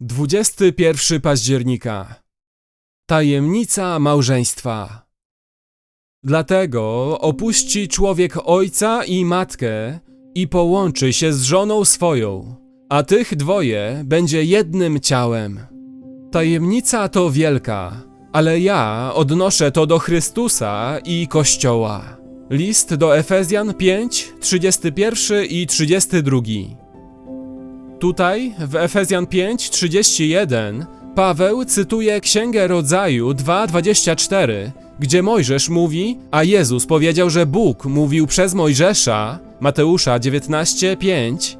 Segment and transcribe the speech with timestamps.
[0.00, 2.14] 21 października.
[3.06, 5.06] Tajemnica małżeństwa.
[6.22, 9.98] Dlatego opuści człowiek ojca i matkę
[10.34, 12.56] i połączy się z żoną swoją,
[12.88, 15.60] a tych dwoje będzie jednym ciałem.
[16.30, 18.02] Tajemnica to wielka,
[18.32, 22.16] ale ja odnoszę to do Chrystusa i Kościoła.
[22.50, 26.83] List do Efezjan 5, 31 i 32.
[28.04, 30.84] Tutaj w Efezjan 5:31
[31.14, 38.54] Paweł cytuje Księgę Rodzaju 2:24, gdzie Mojżesz mówi, a Jezus powiedział, że Bóg mówił przez
[38.54, 41.56] Mojżesza, Mateusza 19:5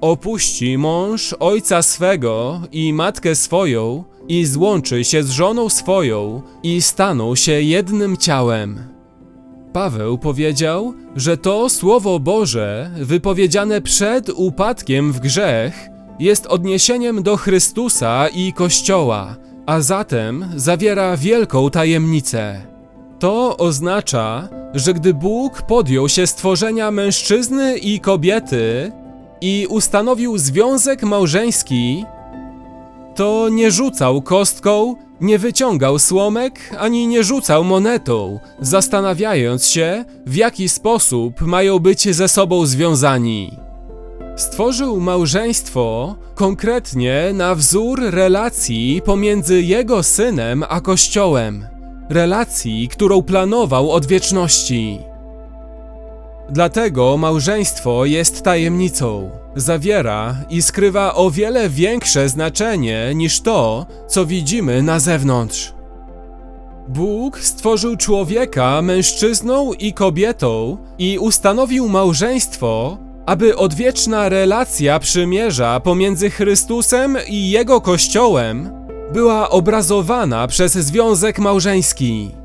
[0.00, 7.34] Opuści mąż ojca swego i matkę swoją i złączy się z żoną swoją i staną
[7.34, 8.99] się jednym ciałem.
[9.72, 15.88] Paweł powiedział, że to Słowo Boże, wypowiedziane przed upadkiem w grzech,
[16.18, 22.66] jest odniesieniem do Chrystusa i Kościoła, a zatem zawiera wielką tajemnicę.
[23.18, 28.92] To oznacza, że gdy Bóg podjął się stworzenia mężczyzny i kobiety
[29.40, 32.04] i ustanowił związek małżeński,
[33.14, 40.68] to nie rzucał kostką, nie wyciągał słomek ani nie rzucał monetą, zastanawiając się, w jaki
[40.68, 43.56] sposób mają być ze sobą związani.
[44.36, 51.66] Stworzył małżeństwo konkretnie na wzór relacji pomiędzy jego synem a kościołem,
[52.08, 55.09] relacji, którą planował od wieczności.
[56.50, 59.30] Dlatego małżeństwo jest tajemnicą.
[59.56, 65.74] Zawiera i skrywa o wiele większe znaczenie niż to, co widzimy na zewnątrz.
[66.88, 77.18] Bóg stworzył człowieka mężczyzną i kobietą i ustanowił małżeństwo, aby odwieczna relacja przymierza pomiędzy Chrystusem
[77.28, 78.70] i Jego Kościołem
[79.12, 82.39] była obrazowana przez związek małżeński.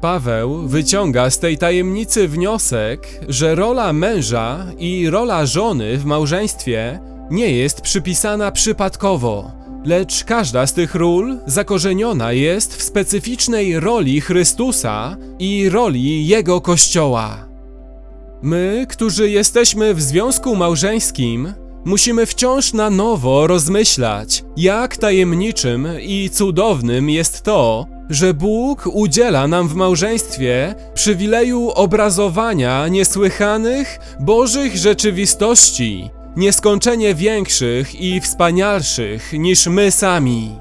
[0.00, 7.00] Paweł wyciąga z tej tajemnicy wniosek, że rola męża i rola żony w małżeństwie
[7.30, 9.50] nie jest przypisana przypadkowo,
[9.84, 17.48] lecz każda z tych ról zakorzeniona jest w specyficznej roli Chrystusa i roli Jego Kościoła.
[18.42, 21.52] My, którzy jesteśmy w związku małżeńskim,
[21.84, 29.68] musimy wciąż na nowo rozmyślać, jak tajemniczym i cudownym jest to, że Bóg udziela nam
[29.68, 40.56] w małżeństwie przywileju obrazowania niesłychanych Bożych rzeczywistości, nieskończenie większych i wspanialszych niż my sami.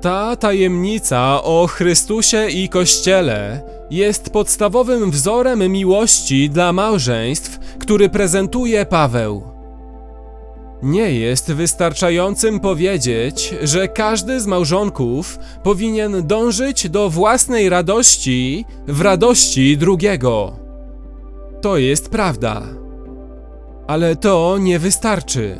[0.00, 9.55] Ta tajemnica o Chrystusie i Kościele jest podstawowym wzorem miłości dla małżeństw, który prezentuje Paweł.
[10.82, 19.78] Nie jest wystarczającym powiedzieć, że każdy z małżonków powinien dążyć do własnej radości w radości
[19.78, 20.56] drugiego.
[21.62, 22.62] To jest prawda.
[23.86, 25.58] Ale to nie wystarczy.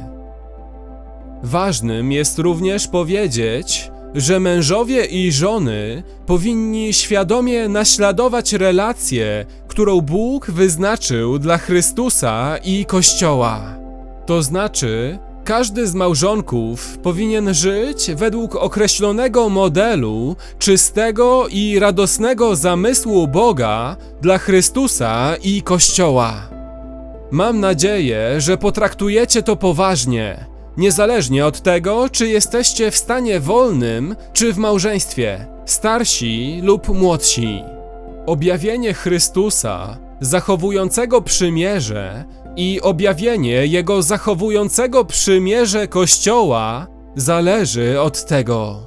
[1.42, 11.38] Ważnym jest również powiedzieć, że mężowie i żony powinni świadomie naśladować relację, którą Bóg wyznaczył
[11.38, 13.85] dla Chrystusa i Kościoła.
[14.26, 23.96] To znaczy, każdy z małżonków powinien żyć według określonego modelu czystego i radosnego zamysłu Boga
[24.22, 26.48] dla Chrystusa i Kościoła.
[27.30, 34.52] Mam nadzieję, że potraktujecie to poważnie, niezależnie od tego, czy jesteście w stanie wolnym, czy
[34.52, 37.62] w małżeństwie, starsi lub młodsi.
[38.26, 42.24] Objawienie Chrystusa, zachowującego przymierze,
[42.56, 46.86] i objawienie Jego zachowującego przymierze Kościoła
[47.16, 48.85] zależy od tego.